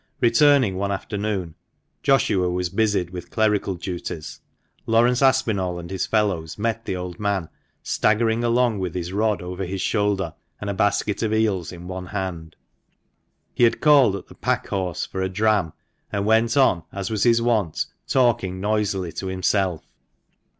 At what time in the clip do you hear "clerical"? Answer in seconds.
3.29-3.75